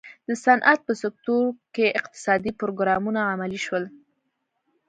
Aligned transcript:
د 0.27 0.29
صنعت 0.43 0.79
په 0.87 0.93
سکتور 1.03 1.43
کې 1.75 1.95
اقتصادي 1.99 2.51
پروګرامونه 2.61 3.19
عملي 3.33 3.59
شول. 3.65 3.85